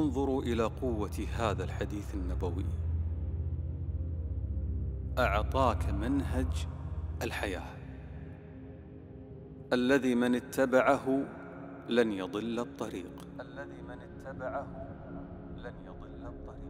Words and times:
انظروا 0.00 0.42
إلى 0.42 0.64
قوة 0.64 1.26
هذا 1.36 1.64
الحديث 1.64 2.14
النبوي. 2.14 2.64
أعطاك 5.18 5.90
منهج 5.90 6.66
الحياة. 7.22 7.74
الذي 9.72 10.14
من 10.14 10.34
اتبعه 10.34 11.24
لن 11.88 12.12
يضل 12.12 12.58
الطريق. 12.60 13.26
الذي 13.40 13.82
من 13.82 13.98
اتبعه 14.00 14.66
لن 15.56 15.74
يضل 15.86 16.26
الطريق. 16.26 16.64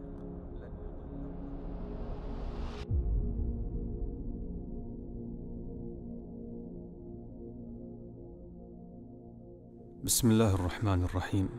بسم 10.03 10.31
الله 10.31 10.55
الرحمن 10.55 11.03
الرحيم. 11.03 11.49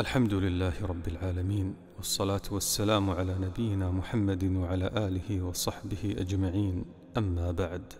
الحمد 0.00 0.34
لله 0.34 0.72
رب 0.82 1.08
العالمين 1.08 1.76
والصلاة 1.96 2.42
والسلام 2.50 3.10
على 3.10 3.34
نبينا 3.38 3.90
محمد 3.90 4.44
وعلى 4.44 4.86
آله 4.86 5.42
وصحبه 5.42 6.14
أجمعين. 6.18 6.84
أما 7.16 7.50
بعد 7.50 7.92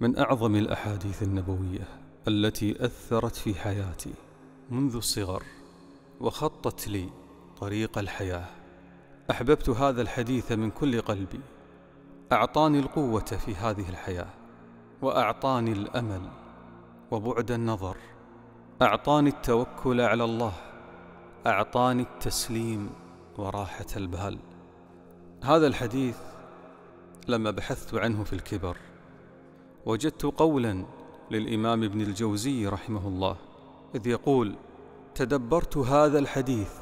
من 0.00 0.18
أعظم 0.18 0.56
الأحاديث 0.56 1.22
النبوية 1.22 1.88
التي 2.28 2.84
أثرت 2.84 3.36
في 3.36 3.54
حياتي 3.54 4.14
منذ 4.70 4.96
الصغر 4.96 5.42
وخطت 6.20 6.88
لي 6.88 7.08
طريق 7.60 7.98
الحياة 7.98 8.46
أحببت 9.30 9.68
هذا 9.68 10.02
الحديث 10.02 10.52
من 10.52 10.70
كل 10.70 11.00
قلبي 11.00 11.40
أعطاني 12.32 12.78
القوة 12.78 13.24
في 13.24 13.54
هذه 13.54 13.88
الحياة 13.88 14.30
وأعطاني 15.02 15.72
الأمل 15.72 16.30
وبعد 17.10 17.50
النظر 17.50 17.96
أعطاني 18.82 19.30
التوكل 19.30 20.00
على 20.00 20.24
الله 20.24 20.73
أعطاني 21.46 22.02
التسليم 22.02 22.90
وراحة 23.38 23.86
البال 23.96 24.38
هذا 25.42 25.66
الحديث 25.66 26.16
لما 27.28 27.50
بحثت 27.50 27.94
عنه 27.94 28.24
في 28.24 28.32
الكبر 28.32 28.76
وجدت 29.86 30.22
قولا 30.22 30.84
للإمام 31.30 31.82
ابن 31.82 32.00
الجوزي 32.00 32.66
رحمه 32.66 33.08
الله 33.08 33.36
إذ 33.94 34.06
يقول 34.06 34.54
تدبرت 35.14 35.76
هذا 35.76 36.18
الحديث 36.18 36.72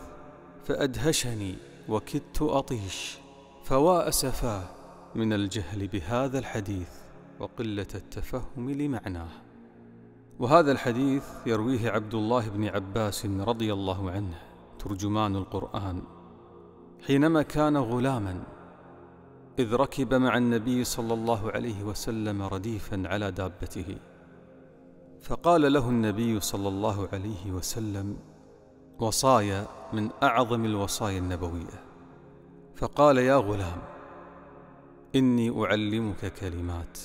فأدهشني 0.64 1.54
وكدت 1.88 2.42
أطيش 2.42 3.18
فوا 3.64 4.08
أسفاه 4.08 4.64
من 5.14 5.32
الجهل 5.32 5.88
بهذا 5.88 6.38
الحديث 6.38 6.88
وقلة 7.40 7.86
التفهم 7.94 8.70
لمعناه. 8.70 9.28
وهذا 10.38 10.72
الحديث 10.72 11.24
يرويه 11.46 11.90
عبد 11.90 12.14
الله 12.14 12.48
بن 12.48 12.68
عباس 12.68 13.26
رضي 13.26 13.72
الله 13.72 14.10
عنه. 14.10 14.51
ترجمان 14.84 15.36
القرآن. 15.36 16.02
حينما 17.06 17.42
كان 17.42 17.76
غلاما 17.76 18.42
إذ 19.58 19.74
ركب 19.74 20.14
مع 20.14 20.36
النبي 20.36 20.84
صلى 20.84 21.14
الله 21.14 21.50
عليه 21.50 21.82
وسلم 21.82 22.42
رديفا 22.42 23.02
على 23.06 23.30
دابته 23.30 23.96
فقال 25.22 25.72
له 25.72 25.88
النبي 25.88 26.40
صلى 26.40 26.68
الله 26.68 27.08
عليه 27.12 27.52
وسلم 27.52 28.16
وصايا 28.98 29.66
من 29.92 30.10
أعظم 30.22 30.64
الوصايا 30.64 31.18
النبوية. 31.18 31.84
فقال 32.76 33.18
يا 33.18 33.36
غلام 33.36 33.82
إني 35.14 35.64
أعلمك 35.64 36.32
كلمات. 36.40 36.98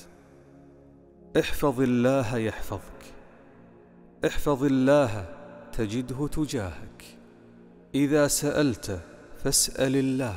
احفظ 1.38 1.80
الله 1.80 2.36
يحفظك. 2.36 3.14
احفظ 4.26 4.64
الله 4.64 5.28
تجده 5.72 6.26
تجاهك. 6.26 7.17
إذا 7.94 8.26
سألت 8.26 9.00
فاسأل 9.44 9.96
الله 9.96 10.36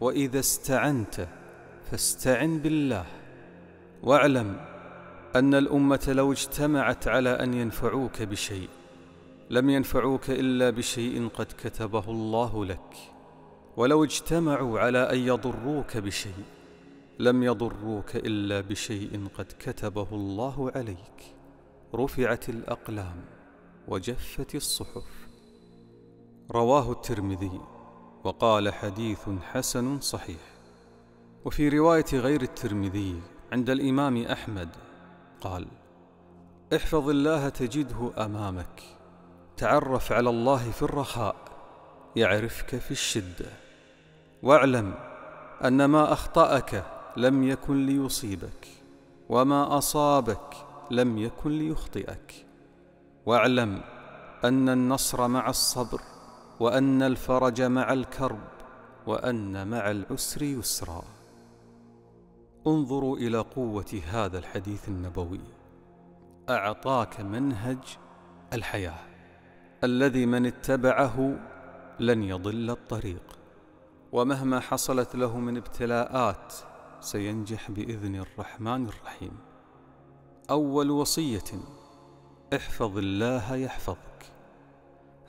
وإذا 0.00 0.38
استعنت 0.38 1.28
فاستعن 1.90 2.58
بالله. 2.58 3.06
واعلم 4.02 4.60
أن 5.36 5.54
الأمة 5.54 6.08
لو 6.08 6.32
اجتمعت 6.32 7.08
على 7.08 7.30
أن 7.30 7.54
ينفعوك 7.54 8.22
بشيء 8.22 8.68
لم 9.50 9.70
ينفعوك 9.70 10.30
إلا 10.30 10.70
بشيء 10.70 11.28
قد 11.28 11.46
كتبه 11.64 12.10
الله 12.10 12.64
لك. 12.64 12.96
ولو 13.76 14.04
اجتمعوا 14.04 14.80
على 14.80 14.98
أن 14.98 15.18
يضروك 15.18 15.96
بشيء 15.96 16.44
لم 17.18 17.42
يضروك 17.42 18.16
إلا 18.16 18.60
بشيء 18.60 19.28
قد 19.38 19.46
كتبه 19.58 20.08
الله 20.12 20.72
عليك. 20.74 21.34
رفعت 21.94 22.48
الأقلام 22.48 23.24
وجفت 23.88 24.54
الصحف. 24.54 25.19
رواه 26.50 26.92
الترمذي 26.92 27.60
وقال 28.24 28.74
حديث 28.74 29.28
حسن 29.52 30.00
صحيح. 30.00 30.40
وفي 31.44 31.68
رواية 31.68 32.04
غير 32.12 32.42
الترمذي 32.42 33.20
عند 33.52 33.70
الإمام 33.70 34.22
أحمد 34.22 34.68
قال 35.40 35.66
احفظ 36.76 37.08
الله 37.08 37.48
تجده 37.48 38.12
أمامك 38.24 38.82
تعرف 39.56 40.12
على 40.12 40.30
الله 40.30 40.70
في 40.70 40.82
الرخاء 40.82 41.36
يعرفك 42.16 42.76
في 42.76 42.90
الشدة 42.90 43.46
واعلم 44.42 44.94
أن 45.64 45.84
ما 45.84 46.12
أخطأك 46.12 46.84
لم 47.16 47.44
يكن 47.44 47.86
ليصيبك 47.86 48.68
وما 49.28 49.78
أصابك 49.78 50.56
لم 50.90 51.18
يكن 51.18 51.50
ليخطئك 51.50 52.46
واعلم 53.26 53.82
أن 54.44 54.68
النصر 54.68 55.28
مع 55.28 55.48
الصبر 55.48 56.00
وأن 56.60 57.02
الفرج 57.02 57.62
مع 57.62 57.92
الكرب 57.92 58.48
وأن 59.06 59.68
مع 59.68 59.90
العسر 59.90 60.42
يسرا. 60.42 61.02
انظروا 62.66 63.16
إلى 63.16 63.38
قوة 63.38 64.00
هذا 64.06 64.38
الحديث 64.38 64.88
النبوي. 64.88 65.40
أعطاك 66.48 67.20
منهج 67.20 67.98
الحياة. 68.52 68.98
الذي 69.84 70.26
من 70.26 70.46
اتبعه 70.46 71.38
لن 72.00 72.22
يضل 72.22 72.70
الطريق. 72.70 73.38
ومهما 74.12 74.60
حصلت 74.60 75.16
له 75.16 75.38
من 75.38 75.56
ابتلاءات 75.56 76.54
سينجح 77.00 77.70
بإذن 77.70 78.16
الرحمن 78.16 78.88
الرحيم. 78.88 79.38
أول 80.50 80.90
وصية 80.90 81.50
احفظ 82.54 82.98
الله 82.98 83.54
يحفظك. 83.54 84.09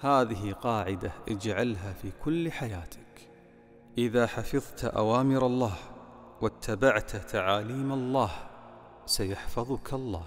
هذه 0.01 0.51
قاعدة 0.51 1.11
اجعلها 1.29 1.93
في 1.93 2.11
كل 2.23 2.51
حياتك. 2.51 3.29
إذا 3.97 4.27
حفظت 4.27 4.85
أوامر 4.85 5.45
الله 5.45 5.73
واتبعت 6.41 7.15
تعاليم 7.15 7.91
الله 7.91 8.31
سيحفظك 9.05 9.93
الله. 9.93 10.23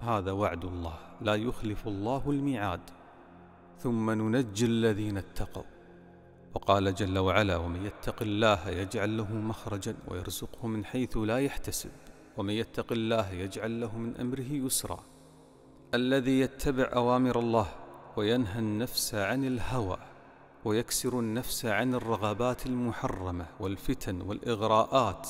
هذا 0.00 0.32
وعد 0.32 0.64
الله 0.64 0.98
لا 1.20 1.34
يخلف 1.34 1.88
الله 1.88 2.30
الميعاد. 2.30 2.80
ثم 3.78 4.10
ننجي 4.10 4.66
الذين 4.66 5.16
اتقوا. 5.16 5.62
وقال 6.54 6.94
جل 6.94 7.18
وعلا 7.18 7.56
ومن 7.56 7.86
يتق 7.86 8.22
الله 8.22 8.68
يجعل 8.68 9.16
له 9.16 9.32
مخرجا 9.34 9.96
ويرزقه 10.08 10.66
من 10.66 10.84
حيث 10.84 11.16
لا 11.16 11.38
يحتسب. 11.38 11.90
ومن 12.36 12.54
يتق 12.54 12.92
الله 12.92 13.30
يجعل 13.30 13.80
له 13.80 13.98
من 13.98 14.16
أمره 14.16 14.52
يسرا. 14.52 15.00
الذي 15.94 16.40
يتبع 16.40 16.90
أوامر 16.92 17.38
الله 17.38 17.79
وينهى 18.16 18.58
النفس 18.58 19.14
عن 19.14 19.44
الهوى 19.44 19.98
ويكسر 20.64 21.20
النفس 21.20 21.66
عن 21.66 21.94
الرغبات 21.94 22.66
المحرمة 22.66 23.46
والفتن 23.60 24.20
والإغراءات. 24.20 25.28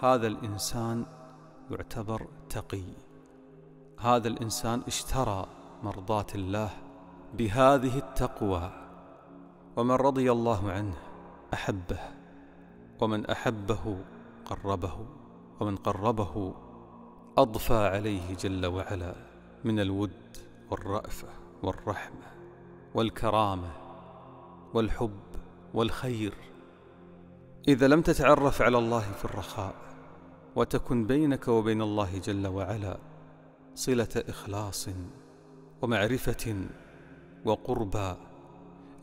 هذا 0.00 0.26
الإنسان 0.26 1.06
يعتبر 1.70 2.26
تقي. 2.50 2.84
هذا 3.98 4.28
الإنسان 4.28 4.82
اشترى 4.86 5.46
مرضاة 5.82 6.26
الله 6.34 6.70
بهذه 7.34 7.98
التقوى. 7.98 8.70
ومن 9.76 9.94
رضي 9.94 10.32
الله 10.32 10.72
عنه 10.72 10.96
أحبه 11.54 12.00
ومن 13.00 13.26
أحبه 13.26 13.98
قربه 14.44 15.06
ومن 15.60 15.76
قربه 15.76 16.54
أضفى 17.38 17.86
عليه 17.86 18.34
جل 18.34 18.66
وعلا 18.66 19.14
من 19.64 19.80
الود 19.80 20.36
والرأفة. 20.70 21.47
والرحمة 21.62 22.26
والكرامة 22.94 23.70
والحب 24.74 25.20
والخير. 25.74 26.34
إذا 27.68 27.88
لم 27.88 28.00
تتعرف 28.02 28.62
على 28.62 28.78
الله 28.78 29.00
في 29.00 29.24
الرخاء 29.24 29.74
وتكن 30.56 31.06
بينك 31.06 31.48
وبين 31.48 31.82
الله 31.82 32.18
جل 32.18 32.46
وعلا 32.46 32.98
صلة 33.74 34.24
إخلاص 34.28 34.88
ومعرفة 35.82 36.56
وقربى. 37.44 38.16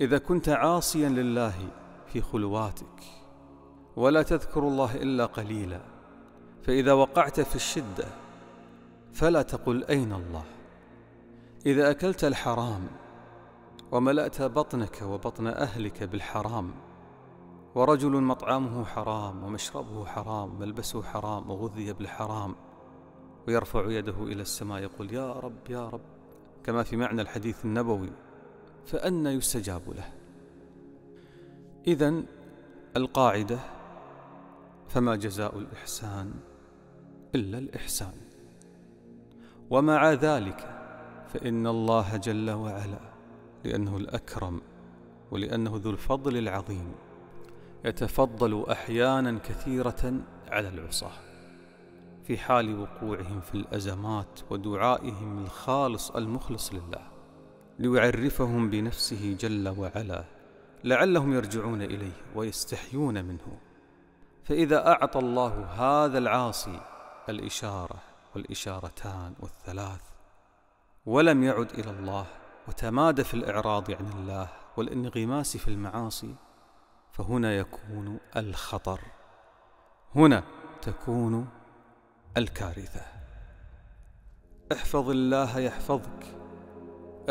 إذا 0.02 0.18
كنت 0.18 0.50
عاصيا 0.50 1.10
لله 1.10 1.54
في 2.08 2.22
خلواتك 2.22 3.04
ولا 3.96 4.24
تذكر 4.24 4.68
الله 4.68 4.96
إلا 4.96 5.26
قليلا 5.26 5.82
فإذا 6.64 6.94
وقعت 6.94 7.40
في 7.40 7.56
الشدة 7.56 8.08
فلا 9.14 9.42
تقل 9.42 9.84
أين 9.84 10.14
الله. 10.14 10.55
إذا 11.66 11.92
أكلت 11.92 12.24
الحرام 12.24 12.88
وملأت 13.92 14.42
بطنك 14.42 15.02
وبطن 15.02 15.48
أهلك 15.48 16.04
بالحرام 16.04 16.72
ورجل 17.76 18.12
مطعمه 18.12 18.86
حرام 18.86 19.44
ومشربه 19.44 20.06
حرام 20.06 20.60
ملبسه 20.60 21.04
حرام 21.04 21.50
وغذي 21.50 21.94
بالحرام 21.94 22.56
ويرفع 23.48 23.92
يده 23.92 24.24
إلى 24.24 24.42
السماء 24.42 24.84
يقول 24.84 25.14
يا 25.14 25.32
رب 25.34 25.70
يا 25.70 25.90
رب 25.90 26.02
كما 26.64 26.84
في 26.84 26.96
معنى 26.98 27.22
الحديث 27.22 27.66
النبوي 27.66 28.12
فأنا 28.86 29.32
يستجاب 29.32 29.90
له. 29.90 30.14
إذا 31.88 32.24
القاعدة 32.98 33.60
فما 34.88 35.16
جزاء 35.16 35.58
الإحسان 35.58 36.34
إلا 37.36 37.58
الإحسان. 37.58 38.14
ومع 39.70 40.14
ذلك 40.14 40.75
فإن 41.36 41.68
الله 41.68 42.18
جل 42.18 42.52
وعلا 42.52 43.00
لأنه 43.64 43.98
الأكرم 43.98 44.62
ولأنه 45.32 45.72
ذو 45.84 45.92
الفضل 45.92 46.38
العظيم 46.38 46.92
يتفضل 47.86 48.66
أحيانا 48.72 49.40
كثيرة 49.40 50.14
على 50.48 50.68
العصاة 50.68 51.12
في 52.24 52.38
حال 52.38 52.80
وقوعهم 52.80 53.42
في 53.42 53.56
الأزمات 53.56 54.40
ودعائهم 54.50 55.44
الخالص 55.44 56.12
المخلص 56.12 56.74
لله 56.74 57.08
ليعرفهم 57.80 58.70
بنفسه 58.70 59.38
جل 59.40 59.70
وعلا 59.70 60.24
لعلهم 60.84 61.34
يرجعون 61.34 61.82
إليه 61.82 62.22
ويستحيون 62.36 63.26
منه. 63.26 63.58
فإذا 64.44 64.88
أعطى 64.88 65.20
الله 65.20 65.66
هذا 65.66 66.18
العاصي 66.18 66.80
الإشارة 67.30 68.00
والإشارتان 68.36 69.34
والثلاث 69.40 70.15
ولم 71.06 71.44
يعد 71.44 71.72
إلى 71.72 71.92
الله 71.92 72.26
وتمادى 72.68 73.24
في 73.24 73.34
الإعراض 73.34 73.92
عن 73.92 74.08
الله 74.08 74.50
والانغماس 74.78 75.58
في 75.58 75.68
المعاصي 75.68 76.36
فهنا 77.12 77.56
يكون 77.56 78.20
الخطر. 78.36 79.00
هنا 80.16 80.44
تكون 80.82 81.48
الكارثة. 82.38 83.02
احفظ 84.72 85.10
الله 85.10 85.60
يحفظك. 85.60 86.38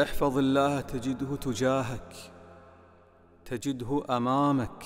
احفظ 0.02 0.38
الله 0.38 0.80
تجده 0.80 1.36
تجاهك. 1.36 2.14
تجده 3.44 4.16
أمامك. 4.16 4.84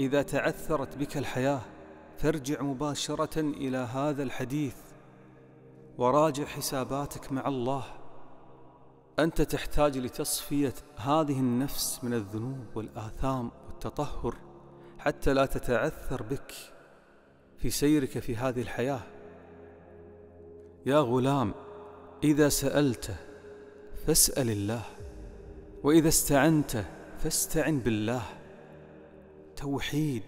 إذا 0.00 0.22
تعثرت 0.22 0.96
بك 0.96 1.16
الحياة 1.16 1.60
فارجع 2.18 2.62
مباشرة 2.62 3.40
إلى 3.40 3.78
هذا 3.78 4.22
الحديث. 4.22 4.85
وراجع 5.98 6.44
حساباتك 6.44 7.32
مع 7.32 7.48
الله. 7.48 7.84
أنت 9.18 9.42
تحتاج 9.42 9.98
لتصفية 9.98 10.74
هذه 10.96 11.38
النفس 11.38 12.04
من 12.04 12.14
الذنوب 12.14 12.66
والآثام 12.74 13.50
والتطهر 13.66 14.34
حتى 14.98 15.34
لا 15.34 15.46
تتعثر 15.46 16.22
بك 16.22 16.52
في 17.58 17.70
سيرك 17.70 18.18
في 18.18 18.36
هذه 18.36 18.62
الحياة. 18.62 19.00
يا 20.86 20.98
غلام 20.98 21.54
إذا 22.24 22.48
سألت 22.48 23.14
فاسأل 24.06 24.50
الله 24.50 24.82
وإذا 25.82 26.08
استعنت 26.08 26.84
فاستعن 27.18 27.78
بالله. 27.78 28.22
توحيد 29.56 30.22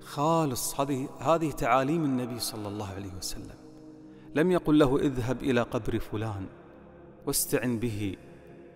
خالص 0.00 0.80
هذه 0.80 1.08
هذه 1.20 1.50
تعاليم 1.50 2.04
النبي 2.04 2.40
صلى 2.40 2.68
الله 2.68 2.88
عليه 2.94 3.14
وسلم. 3.14 3.65
لم 4.36 4.52
يقل 4.52 4.78
له 4.78 4.96
اذهب 4.96 5.42
إلى 5.42 5.62
قبر 5.62 5.98
فلان 5.98 6.46
واستعن 7.26 7.78
به 7.78 8.16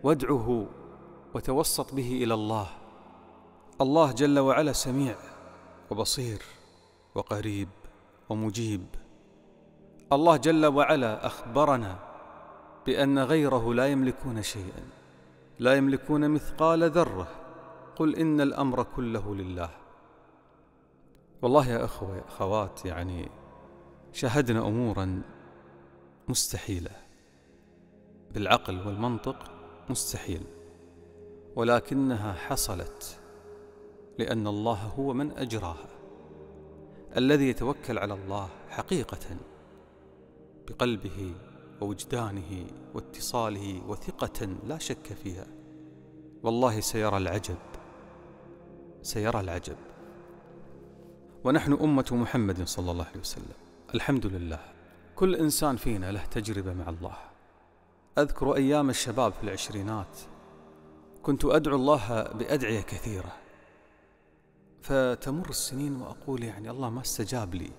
وادعه 0.02 0.66
وتوسط 1.34 1.94
به 1.94 2.24
إلى 2.24 2.34
الله. 2.34 2.66
الله 3.80 4.12
جل 4.12 4.38
وعلا 4.38 4.72
سميع 4.72 5.16
وبصير 5.90 6.42
وقريب 7.14 7.68
ومجيب. 8.28 8.86
الله 10.12 10.36
جل 10.36 10.66
وعلا 10.66 11.26
أخبرنا 11.26 11.98
بأن 12.86 13.18
غيره 13.18 13.74
لا 13.74 13.86
يملكون 13.86 14.42
شيئا 14.42 14.84
لا 15.58 15.74
يملكون 15.74 16.30
مثقال 16.30 16.90
ذرة. 16.90 17.28
قل 17.96 18.16
إن 18.16 18.40
الأمر 18.40 18.82
كله 18.96 19.34
لله. 19.34 19.70
والله 21.42 21.68
يا 21.68 21.84
أخوة 21.84 22.16
يا 22.16 22.24
أخوات 22.28 22.84
يعني 22.84 23.28
شاهدنا 24.12 24.68
أمورا 24.68 25.22
مستحيلة. 26.30 26.90
بالعقل 28.34 28.86
والمنطق 28.86 29.36
مستحيل. 29.90 30.42
ولكنها 31.56 32.32
حصلت 32.32 33.18
لأن 34.18 34.46
الله 34.46 34.74
هو 34.74 35.12
من 35.12 35.32
أجراها. 35.32 35.88
الذي 37.16 37.48
يتوكل 37.48 37.98
على 37.98 38.14
الله 38.14 38.48
حقيقة 38.68 39.36
بقلبه 40.68 41.34
ووجدانه 41.80 42.66
واتصاله 42.94 43.82
وثقة 43.88 44.46
لا 44.66 44.78
شك 44.78 45.12
فيها. 45.24 45.46
والله 46.42 46.80
سيرى 46.80 47.16
العجب. 47.16 47.58
سيرى 49.02 49.40
العجب. 49.40 49.76
ونحن 51.44 51.72
أمة 51.72 52.08
محمد 52.12 52.68
صلى 52.68 52.90
الله 52.90 53.04
عليه 53.04 53.20
وسلم. 53.20 53.58
الحمد 53.94 54.26
لله. 54.26 54.79
كل 55.20 55.34
إنسان 55.34 55.76
فينا 55.76 56.12
له 56.12 56.24
تجربة 56.24 56.72
مع 56.74 56.88
الله. 56.88 57.16
أذكر 58.18 58.54
أيام 58.54 58.90
الشباب 58.90 59.32
في 59.32 59.44
العشرينات. 59.44 60.18
كنت 61.22 61.44
أدعو 61.44 61.76
الله 61.76 62.22
بأدعية 62.22 62.80
كثيرة. 62.80 63.32
فتمر 64.82 65.48
السنين 65.48 66.02
وأقول 66.02 66.42
يعني 66.42 66.70
الله 66.70 66.90
ما 66.90 67.00
استجاب 67.00 67.54
لي. 67.54 67.70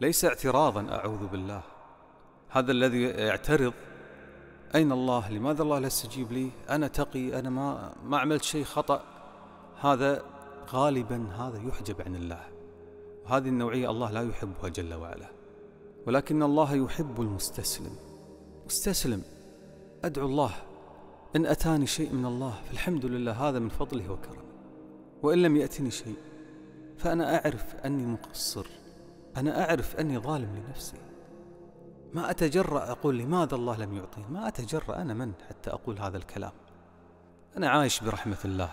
ليس 0.00 0.24
اعتراضا 0.24 0.86
أعوذ 0.90 1.26
بالله. 1.26 1.62
هذا 2.48 2.72
الذي 2.72 3.02
يعترض. 3.02 3.72
أين 4.74 4.92
الله؟ 4.92 5.30
لماذا 5.30 5.62
الله 5.62 5.78
لا 5.78 5.86
يستجيب 5.86 6.32
لي؟ 6.32 6.50
أنا 6.70 6.88
تقي 6.88 7.38
أنا 7.38 7.50
ما, 7.50 7.92
ما 8.04 8.18
عملت 8.18 8.42
شيء 8.42 8.64
خطأ. 8.64 9.02
هذا 9.80 10.22
غالبا 10.70 11.28
هذا 11.32 11.62
يحجب 11.68 12.02
عن 12.02 12.16
الله. 12.16 12.44
وهذه 13.24 13.48
النوعية 13.48 13.90
الله 13.90 14.10
لا 14.10 14.22
يحبها 14.22 14.68
جل 14.68 14.94
وعلا. 14.94 15.37
ولكن 16.06 16.42
الله 16.42 16.74
يحب 16.74 17.20
المستسلم. 17.20 17.96
مستسلم. 18.66 19.22
أدعو 20.04 20.26
الله 20.26 20.50
إن 21.36 21.46
أتاني 21.46 21.86
شيء 21.86 22.12
من 22.12 22.26
الله 22.26 22.54
فالحمد 22.68 23.06
لله 23.06 23.48
هذا 23.48 23.58
من 23.58 23.68
فضله 23.68 24.12
وكرمه. 24.12 24.48
وإن 25.22 25.42
لم 25.42 25.56
يأتني 25.56 25.90
شيء 25.90 26.16
فأنا 26.96 27.34
أعرف 27.34 27.74
أني 27.74 28.06
مقصر. 28.06 28.66
أنا 29.36 29.68
أعرف 29.68 29.96
أني 29.96 30.18
ظالم 30.18 30.56
لنفسي. 30.56 30.96
ما 32.14 32.30
أتجرأ 32.30 32.90
أقول 32.90 33.18
لماذا 33.18 33.54
الله 33.54 33.76
لم 33.76 33.94
يعطيني؟ 33.94 34.26
ما 34.28 34.48
أتجرأ 34.48 35.02
أنا 35.02 35.14
من 35.14 35.32
حتى 35.48 35.70
أقول 35.70 35.98
هذا 35.98 36.16
الكلام. 36.16 36.52
أنا 37.56 37.68
عايش 37.68 38.00
برحمة 38.00 38.38
الله. 38.44 38.70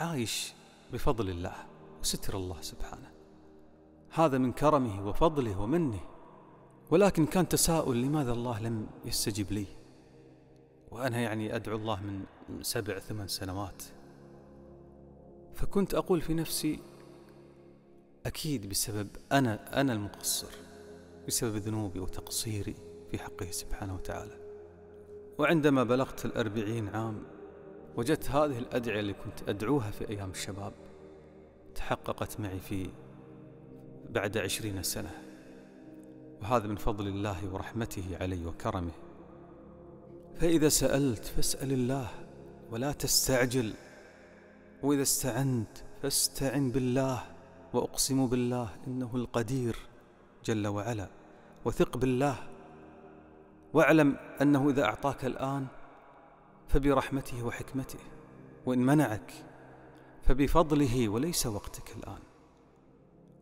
عايش 0.00 0.52
بفضل 0.92 1.30
الله 1.30 1.54
وستر 2.00 2.36
الله 2.36 2.60
سبحانه. 2.60 3.10
هذا 4.10 4.38
من 4.38 4.52
كرمه 4.52 5.08
وفضله 5.08 5.60
ومنه. 5.60 6.00
ولكن 6.90 7.26
كان 7.26 7.48
تساؤل 7.48 8.02
لماذا 8.02 8.32
الله 8.32 8.60
لم 8.60 8.86
يستجب 9.04 9.52
لي. 9.52 9.66
وأنا 10.90 11.18
يعني 11.20 11.56
أدعو 11.56 11.76
الله 11.76 12.00
من 12.02 12.24
سبع 12.62 12.98
ثمان 12.98 13.28
سنوات. 13.28 13.82
فكنت 15.54 15.94
أقول 15.94 16.20
في 16.20 16.34
نفسي 16.34 16.80
أكيد 18.26 18.68
بسبب 18.68 19.08
أنا 19.32 19.80
أنا 19.80 19.92
المقصر 19.92 20.50
بسبب 21.28 21.56
ذنوبي 21.56 22.00
وتقصيري 22.00 22.74
في 23.10 23.18
حقه 23.18 23.50
سبحانه 23.50 23.94
وتعالى. 23.94 24.38
وعندما 25.38 25.84
بلغت 25.84 26.24
الأربعين 26.24 26.88
عام 26.88 27.22
وجدت 27.96 28.30
هذه 28.30 28.58
الأدعية 28.58 29.00
اللي 29.00 29.12
كنت 29.12 29.48
أدعوها 29.48 29.90
في 29.90 30.08
أيام 30.08 30.30
الشباب 30.30 30.72
تحققت 31.74 32.40
معي 32.40 32.60
في 32.60 32.90
بعد 34.10 34.38
عشرين 34.38 34.82
سنة. 34.82 35.33
وهذا 36.42 36.66
من 36.66 36.76
فضل 36.76 37.08
الله 37.08 37.52
ورحمته 37.52 38.16
علي 38.20 38.46
وكرمه. 38.46 38.92
فإذا 40.34 40.68
سألت 40.68 41.24
فاسأل 41.24 41.72
الله 41.72 42.08
ولا 42.70 42.92
تستعجل 42.92 43.74
وإذا 44.82 45.02
استعنت 45.02 45.78
فاستعن 46.02 46.70
بالله 46.70 47.22
وأقسم 47.72 48.26
بالله 48.26 48.68
إنه 48.86 49.10
القدير 49.14 49.76
جل 50.44 50.66
وعلا 50.66 51.08
وثق 51.64 51.96
بالله 51.96 52.36
واعلم 53.72 54.16
أنه 54.42 54.70
إذا 54.70 54.84
أعطاك 54.84 55.24
الآن 55.24 55.66
فبرحمته 56.68 57.42
وحكمته 57.42 57.98
وإن 58.66 58.78
منعك 58.78 59.32
فبفضله 60.22 61.08
وليس 61.08 61.46
وقتك 61.46 61.96
الآن. 61.96 62.22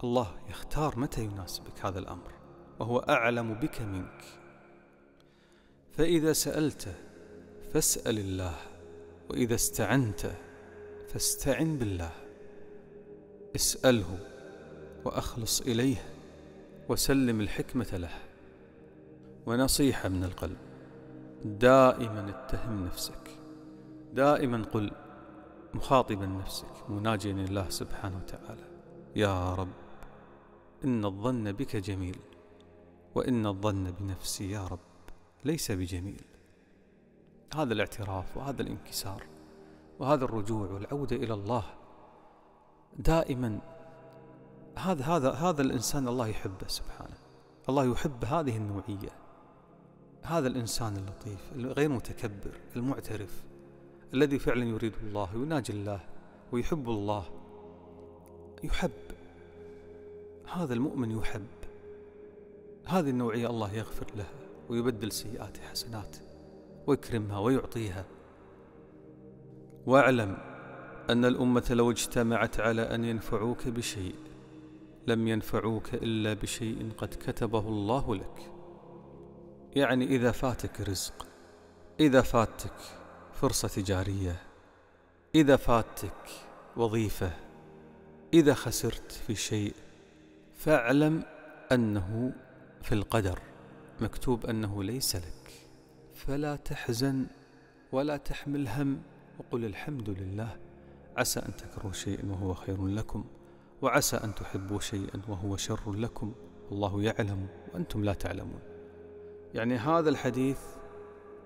الله 0.04 0.34
يختار 0.50 0.98
متى 0.98 1.24
يناسبك 1.24 1.86
هذا 1.86 1.98
الأمر. 1.98 2.41
وهو 2.82 2.98
أعلم 2.98 3.54
بك 3.54 3.80
منك. 3.80 4.24
فإذا 5.92 6.32
سألت 6.32 6.94
فاسأل 7.72 8.18
الله 8.18 8.54
وإذا 9.30 9.54
استعنت 9.54 10.32
فاستعن 11.08 11.78
بالله. 11.78 12.10
اسأله 13.56 14.18
وأخلص 15.04 15.60
إليه 15.60 15.96
وسلم 16.88 17.40
الحكمة 17.40 17.86
له. 17.92 18.18
ونصيحة 19.46 20.08
من 20.08 20.24
القلب 20.24 20.58
دائما 21.44 22.30
اتهم 22.30 22.86
نفسك. 22.86 23.30
دائما 24.14 24.64
قل 24.64 24.90
مخاطبا 25.74 26.26
نفسك 26.26 26.90
مناجيا 26.90 27.32
الله 27.32 27.68
سبحانه 27.68 28.16
وتعالى. 28.16 28.66
يا 29.16 29.54
رب 29.54 29.72
إن 30.84 31.04
الظن 31.04 31.52
بك 31.52 31.76
جميل. 31.76 32.18
وإن 33.14 33.46
الظن 33.46 33.90
بنفسي 33.90 34.50
يا 34.50 34.66
رب 34.66 34.78
ليس 35.44 35.70
بجميل. 35.70 36.24
هذا 37.54 37.72
الاعتراف 37.72 38.36
وهذا 38.36 38.62
الانكسار 38.62 39.22
وهذا 39.98 40.24
الرجوع 40.24 40.70
والعودة 40.70 41.16
إلى 41.16 41.34
الله 41.34 41.64
دائما. 42.98 43.60
هذا 44.78 45.04
هذا 45.04 45.30
هذا 45.30 45.62
الإنسان 45.62 46.08
الله 46.08 46.28
يحبه 46.28 46.66
سبحانه. 46.66 47.16
الله 47.68 47.84
يحب 47.84 48.24
هذه 48.24 48.56
النوعية. 48.56 49.12
هذا 50.22 50.48
الإنسان 50.48 50.96
اللطيف 50.96 51.52
الغير 51.54 51.88
متكبر 51.88 52.60
المعترف 52.76 53.44
الذي 54.14 54.38
فعلا 54.38 54.64
يريد 54.64 54.92
الله 55.02 55.36
ويناجي 55.36 55.72
الله 55.72 56.00
ويحب 56.52 56.88
الله. 56.88 57.24
يحب. 58.64 58.90
هذا 60.52 60.74
المؤمن 60.74 61.10
يحب. 61.10 61.61
هذه 62.86 63.10
النوعية 63.10 63.46
الله 63.46 63.72
يغفر 63.74 64.06
لها 64.16 64.34
ويبدل 64.68 65.12
سيئات 65.12 65.58
حسنات 65.58 66.16
ويكرمها 66.86 67.38
ويعطيها. 67.38 68.04
واعلم 69.86 70.36
أن 71.10 71.24
الأمة 71.24 71.66
لو 71.70 71.90
اجتمعت 71.90 72.60
على 72.60 72.82
أن 72.82 73.04
ينفعوك 73.04 73.68
بشيء 73.68 74.14
لم 75.06 75.28
ينفعوك 75.28 75.94
إلا 75.94 76.34
بشيء 76.34 76.92
قد 76.98 77.08
كتبه 77.08 77.68
الله 77.68 78.14
لك. 78.14 78.52
يعني 79.76 80.04
إذا 80.04 80.30
فاتك 80.30 80.80
رزق 80.80 81.26
إذا 82.00 82.20
فاتك 82.20 82.74
فرصة 83.32 83.68
تجارية 83.68 84.36
إذا 85.34 85.56
فاتك 85.56 86.30
وظيفة 86.76 87.32
إذا 88.34 88.54
خسرت 88.54 89.12
في 89.12 89.34
شيء 89.34 89.74
فاعلم 90.54 91.22
أنه 91.72 92.32
في 92.82 92.92
القدر 92.92 93.38
مكتوب 94.00 94.46
أنه 94.46 94.82
ليس 94.82 95.16
لك. 95.16 95.52
فلا 96.14 96.56
تحزن 96.56 97.26
ولا 97.92 98.16
تحمل 98.16 98.68
هم 98.68 99.02
وقل 99.38 99.64
الحمد 99.64 100.10
لله. 100.10 100.56
عسى 101.16 101.40
أن 101.40 101.56
تكرهوا 101.56 101.92
شيئا 101.92 102.26
وهو 102.26 102.54
خير 102.54 102.86
لكم 102.86 103.24
وعسى 103.82 104.16
أن 104.16 104.34
تحبوا 104.34 104.80
شيئا 104.80 105.22
وهو 105.28 105.56
شر 105.56 105.92
لكم. 105.92 106.32
والله 106.70 107.02
يعلم 107.02 107.46
وأنتم 107.74 108.04
لا 108.04 108.14
تعلمون. 108.14 108.60
يعني 109.54 109.76
هذا 109.76 110.08
الحديث 110.08 110.58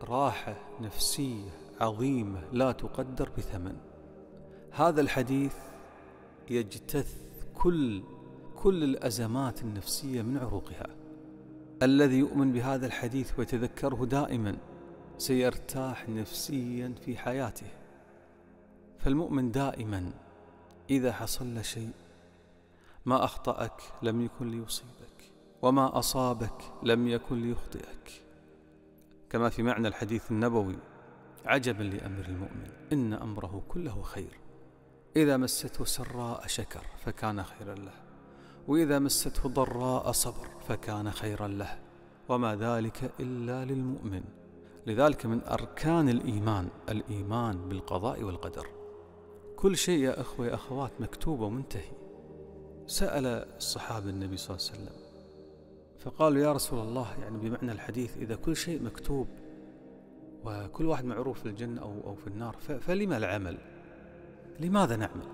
راحة 0.02 0.56
نفسية 0.80 1.50
عظيمة 1.80 2.44
لا 2.52 2.72
تقدر 2.72 3.30
بثمن. 3.38 3.76
هذا 4.70 5.00
الحديث 5.00 5.54
يجتث 6.50 7.14
كل 7.54 8.02
كل 8.56 8.84
الأزمات 8.84 9.62
النفسية 9.62 10.22
من 10.22 10.38
عروقها. 10.38 10.95
الذي 11.82 12.18
يؤمن 12.18 12.52
بهذا 12.52 12.86
الحديث 12.86 13.38
ويتذكره 13.38 14.06
دائما 14.06 14.56
سيرتاح 15.18 16.08
نفسيا 16.08 16.94
في 17.04 17.16
حياته. 17.16 17.66
فالمؤمن 18.98 19.50
دائما 19.50 20.12
إذا 20.90 21.12
حصل 21.12 21.54
له 21.54 21.62
شيء 21.62 21.92
ما 23.06 23.24
أخطأك 23.24 23.82
لم 24.02 24.20
يكن 24.20 24.50
ليصيبك 24.50 25.32
وما 25.62 25.98
أصابك 25.98 26.72
لم 26.82 27.08
يكن 27.08 27.42
ليخطئك. 27.42 28.22
كما 29.30 29.48
في 29.48 29.62
معنى 29.62 29.88
الحديث 29.88 30.30
النبوي 30.30 30.78
عجبا 31.44 31.82
لأمر 31.82 32.24
المؤمن 32.24 32.70
إن 32.92 33.12
أمره 33.12 33.62
كله 33.68 34.02
خير. 34.02 34.38
إذا 35.16 35.36
مسته 35.36 35.84
سراء 35.84 36.46
شكر 36.46 36.86
فكان 37.04 37.42
خيرا 37.42 37.74
له. 37.74 37.94
وإذا 38.68 38.98
مسته 38.98 39.48
ضراء 39.48 40.12
صبر 40.12 40.48
فكان 40.68 41.10
خيرا 41.10 41.48
له. 41.48 41.78
وما 42.28 42.56
ذلك 42.56 43.10
إلا 43.20 43.64
للمؤمن. 43.64 44.22
لذلك 44.86 45.26
من 45.26 45.42
أركان 45.44 46.08
الإيمان 46.08 46.68
الإيمان 46.88 47.68
بالقضاء 47.68 48.22
والقدر. 48.22 48.66
كل 49.56 49.76
شيء 49.76 49.98
يا 49.98 50.20
أخوة 50.20 50.46
يا 50.46 50.54
أخوات 50.54 50.90
مكتوب 51.00 51.40
ومنتهي. 51.40 51.92
سأل 52.86 53.26
الصحابة 53.56 54.10
النبي 54.10 54.36
صلى 54.36 54.56
الله 54.56 54.68
عليه 54.68 54.82
وسلم 54.82 55.06
فقالوا 55.98 56.42
يا 56.42 56.52
رسول 56.52 56.78
الله 56.78 57.14
يعني 57.20 57.38
بمعنى 57.38 57.72
الحديث 57.72 58.16
إذا 58.16 58.34
كل 58.34 58.56
شيء 58.56 58.82
مكتوب 58.82 59.28
وكل 60.44 60.86
واحد 60.86 61.04
معروف 61.04 61.40
في 61.40 61.46
الجنة 61.46 61.82
أو, 61.82 62.00
أو 62.06 62.14
في 62.14 62.26
النار 62.26 62.56
فلما 62.56 63.16
العمل؟ 63.16 63.58
لماذا 64.60 64.96
نعمل؟ 64.96 65.26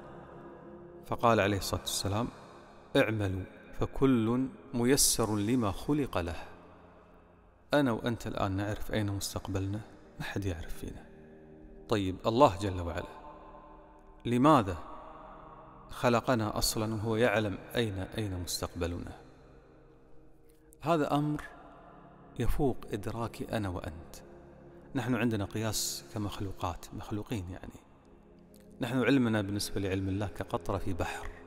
فقال 1.06 1.40
عليه 1.40 1.58
الصلاة 1.58 1.80
والسلام 1.80 2.28
اعملوا 2.96 3.42
فكل 3.72 4.46
ميسر 4.74 5.36
لما 5.36 5.72
خلق 5.72 6.18
له. 6.18 6.36
أنا 7.74 7.92
وأنت 7.92 8.26
الآن 8.26 8.52
نعرف 8.52 8.92
أين 8.92 9.12
مستقبلنا؟ 9.12 9.80
ما 10.18 10.24
حد 10.24 10.44
يعرف 10.44 10.74
فينا. 10.74 11.06
طيب 11.88 12.16
الله 12.26 12.58
جل 12.58 12.80
وعلا 12.80 13.22
لماذا 14.24 14.78
خلقنا 15.90 16.58
أصلا 16.58 16.94
وهو 16.94 17.16
يعلم 17.16 17.58
أين 17.76 17.98
أين 17.98 18.40
مستقبلنا؟ 18.42 19.16
هذا 20.80 21.14
أمر 21.14 21.42
يفوق 22.38 22.76
إدراكي 22.92 23.56
أنا 23.56 23.68
وأنت. 23.68 24.16
نحن 24.94 25.14
عندنا 25.14 25.44
قياس 25.44 26.04
كمخلوقات 26.14 26.86
مخلوقين 26.94 27.50
يعني. 27.50 27.80
نحن 28.80 29.02
علمنا 29.02 29.42
بالنسبة 29.42 29.80
لعلم 29.80 30.08
الله 30.08 30.26
كقطرة 30.26 30.78
في 30.78 30.92
بحر. 30.92 31.41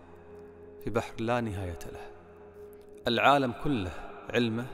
في 0.85 0.91
بحر 0.91 1.21
لا 1.21 1.41
نهاية 1.41 1.79
له. 1.91 2.11
العالم 3.07 3.53
كله 3.63 3.91
علمه 4.29 4.65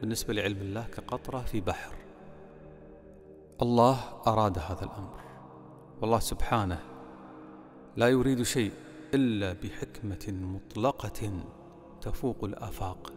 بالنسبة 0.00 0.34
لعلم 0.34 0.56
الله 0.56 0.86
كقطرة 0.86 1.38
في 1.38 1.60
بحر. 1.60 1.94
الله 3.62 4.22
أراد 4.26 4.58
هذا 4.58 4.84
الأمر. 4.84 5.20
والله 6.00 6.18
سبحانه 6.18 6.78
لا 7.96 8.08
يريد 8.08 8.42
شيء 8.42 8.72
إلا 9.14 9.52
بحكمة 9.52 10.26
مطلقة 10.28 11.44
تفوق 12.00 12.44
الآفاق 12.44 13.12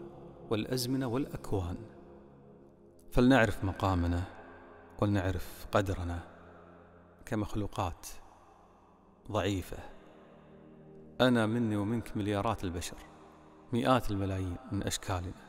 والأزمنة 0.49 1.07
والأكوان. 1.07 1.77
فلنعرف 3.11 3.63
مقامنا 3.63 4.23
ولنعرف 4.99 5.67
قدرنا 5.71 6.19
كمخلوقات 7.25 8.07
ضعيفة. 9.31 9.96
أنا 11.21 11.45
مني 11.45 11.75
ومنك 11.75 12.17
مليارات 12.17 12.63
البشر 12.63 12.97
مئات 13.73 14.11
الملايين 14.11 14.57
من 14.71 14.83
أشكالنا. 14.83 15.47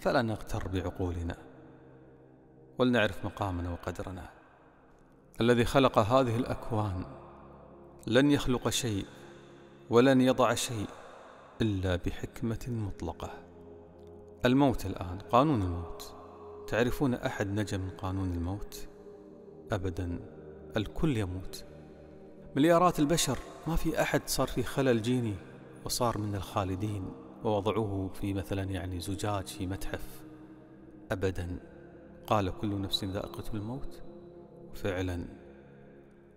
فلا 0.00 0.22
نغتر 0.22 0.68
بعقولنا. 0.68 1.36
ولنعرف 2.78 3.24
مقامنا 3.24 3.70
وقدرنا. 3.70 4.30
الذي 5.40 5.64
خلق 5.64 5.98
هذه 5.98 6.36
الأكوان 6.36 7.04
لن 8.06 8.30
يخلق 8.30 8.68
شيء 8.68 9.06
ولن 9.90 10.20
يضع 10.20 10.54
شيء 10.54 10.88
إلا 11.62 11.96
بحكمة 11.96 12.66
مطلقة. 12.68 13.30
الموت 14.44 14.86
الآن 14.86 15.18
قانون 15.18 15.62
الموت. 15.62 16.14
تعرفون 16.68 17.14
أحد 17.14 17.46
نجا 17.46 17.76
من 17.76 17.90
قانون 17.90 18.32
الموت؟ 18.32 18.88
أبدا 19.72 20.20
الكل 20.76 21.16
يموت. 21.16 21.64
مليارات 22.56 22.98
البشر 22.98 23.38
ما 23.66 23.76
في 23.76 24.02
أحد 24.02 24.28
صار 24.28 24.46
في 24.46 24.62
خلل 24.62 25.02
جيني 25.02 25.34
وصار 25.84 26.18
من 26.18 26.34
الخالدين 26.34 27.12
ووضعوه 27.44 28.08
في 28.08 28.34
مثلا 28.34 28.62
يعني 28.62 29.00
زجاج 29.00 29.46
في 29.46 29.66
متحف. 29.66 30.22
أبدا 31.12 31.58
قال 32.26 32.58
كل 32.58 32.80
نفس 32.80 33.04
ذائقة 33.04 33.44
الموت. 33.54 34.02
فعلا 34.74 35.24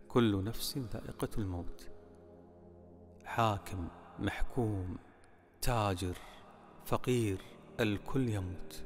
كل 0.08 0.44
نفس 0.44 0.78
ذائقة 0.78 1.30
الموت. 1.38 1.90
حاكم 3.26 3.88
محكوم 4.20 4.98
تاجر 5.62 6.18
فقير 6.86 7.42
الكل 7.80 8.30
يموت. 8.30 8.84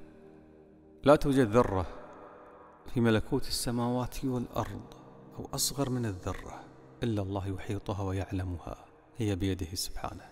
لا 1.03 1.15
توجد 1.15 1.47
ذرة 1.47 1.87
في 2.93 3.01
ملكوت 3.01 3.47
السماوات 3.47 4.25
والأرض 4.25 4.93
أو 5.37 5.49
أصغر 5.53 5.89
من 5.89 6.05
الذرة. 6.05 6.70
إلا 7.03 7.21
الله 7.21 7.47
يحيطها 7.47 8.03
ويعلمها 8.03 8.85
هي 9.17 9.35
بيده 9.35 9.75
سبحانه. 9.75 10.29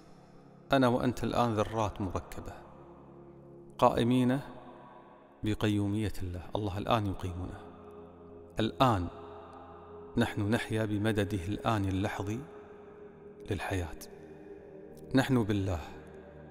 أنا 0.72 0.88
وأنت 0.88 1.24
الآن 1.24 1.54
ذرات 1.54 2.02
مركبة. 2.02 2.54
قائمين 3.78 4.40
بقيومية 5.44 6.14
الله 6.24 6.44
الله 6.56 6.78
الآن 6.78 7.08
يقيمنا. 7.08 7.62
الآن 8.60 9.08
نحن 10.18 10.42
نحيا 10.42 10.86
بمدده 10.86 11.46
الآن 11.46 11.86
اللحظي 11.86 12.40
للحياة. 13.52 14.00
نحن 15.16 15.44
بالله 15.44 15.82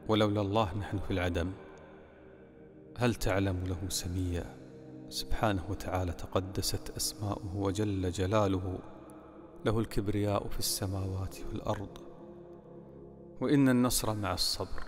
ولولا 0.09 0.41
الله 0.41 0.79
نحن 0.79 0.99
في 0.99 1.11
العدم. 1.11 1.53
هل 2.99 3.15
تعلم 3.15 3.65
له 3.65 3.89
سميا؟ 3.89 4.57
سبحانه 5.09 5.65
وتعالى 5.71 6.13
تقدست 6.13 6.91
أسماؤه 6.91 7.57
وجل 7.57 8.11
جلاله. 8.11 8.79
له 9.65 9.79
الكبرياء 9.79 10.49
في 10.49 10.59
السماوات 10.59 11.37
والأرض. 11.49 11.99
وإن 13.41 13.69
النصر 13.69 14.15
مع 14.15 14.35
الصبر 14.35 14.83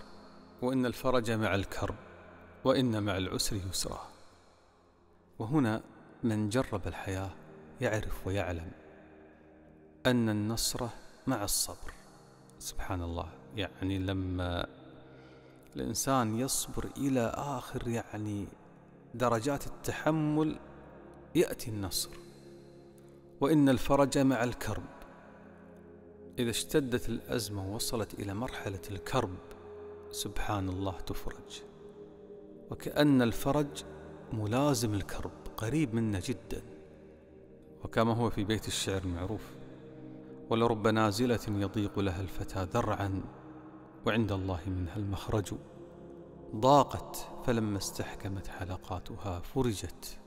وإن 0.61 0.85
الفرج 0.85 1.31
مع 1.31 1.55
الكرب 1.55 1.95
وإن 2.63 3.03
مع 3.03 3.17
العسر 3.17 3.55
يسرا. 3.55 4.07
وهنا 5.39 5.81
من 6.23 6.49
جرب 6.49 6.87
الحياة 6.87 7.29
يعرف 7.81 8.27
ويعلم 8.27 8.71
أن 10.05 10.29
النصر 10.29 10.87
مع 11.27 11.43
الصبر. 11.43 11.93
سبحان 12.59 13.01
الله 13.01 13.29
يعني 13.55 13.99
لما 13.99 14.67
الإنسان 15.75 16.39
يصبر 16.39 16.89
إلى 16.97 17.33
آخر 17.35 17.87
يعني 17.87 18.47
درجات 19.13 19.67
التحمل 19.67 20.59
يأتي 21.35 21.69
النصر. 21.69 22.09
وإن 23.41 23.69
الفرج 23.69 24.17
مع 24.17 24.43
الكرب. 24.43 24.83
إذا 26.39 26.49
اشتدت 26.49 27.09
الأزمة 27.09 27.71
ووصلت 27.71 28.13
إلى 28.13 28.33
مرحلة 28.33 28.81
الكرب 28.91 29.35
سبحان 30.11 30.69
الله 30.69 30.91
تفرج. 30.91 31.61
وكأن 32.71 33.21
الفرج 33.21 33.83
ملازم 34.33 34.93
الكرب 34.93 35.31
قريب 35.57 35.95
منا 35.95 36.19
جدا. 36.19 36.61
وكما 37.83 38.13
هو 38.13 38.29
في 38.29 38.43
بيت 38.43 38.67
الشعر 38.67 39.01
المعروف 39.03 39.49
ولرب 40.49 40.87
نازلة 40.87 41.39
يضيق 41.47 41.99
لها 41.99 42.21
الفتى 42.21 42.63
ذرعا 42.63 43.21
وعند 44.05 44.31
الله 44.31 44.59
منها 44.67 44.95
المخرج. 44.95 45.53
ضاقت 46.55 47.27
فلما 47.45 47.77
استحكمت 47.77 48.47
حلقاتها 48.47 49.39
فرجت 49.39 50.19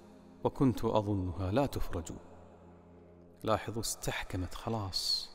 وكنت 0.44 0.84
أظنها 0.84 1.52
لا 1.52 1.66
تفرج. 1.66 2.12
لاحظوا 3.44 3.82
استحكمت 3.82 4.54
خلاص. 4.54 5.30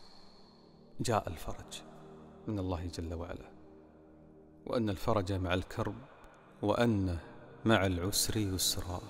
جاء 0.99 1.27
الفرج 1.27 1.81
من 2.47 2.59
الله 2.59 2.85
جل 2.85 3.13
وعلا. 3.13 3.51
وأن 4.65 4.89
الفرج 4.89 5.33
مع 5.33 5.53
الكرب 5.53 5.95
وأن 6.61 7.17
مع 7.65 7.85
العسر 7.85 8.37
يسرا. 8.37 9.01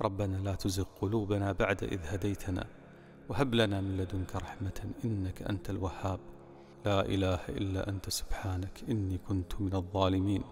ربنا 0.00 0.36
لا 0.36 0.54
تزغ 0.54 0.84
قلوبنا 1.00 1.52
بعد 1.52 1.84
إذ 1.84 2.00
هديتنا 2.04 2.66
وهب 3.28 3.54
لنا 3.54 3.80
من 3.80 3.96
لدنك 3.96 4.36
رحمة 4.36 4.90
إنك 5.04 5.42
أنت 5.42 5.70
الوهاب. 5.70 6.20
لا 6.84 7.00
إله 7.00 7.40
إلا 7.48 7.88
أنت 7.88 8.08
سبحانك 8.08 8.84
إني 8.88 9.18
كنت 9.18 9.60
من 9.60 9.74
الظالمين. 9.74 10.44